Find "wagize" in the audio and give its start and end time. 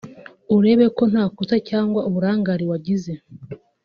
2.71-3.11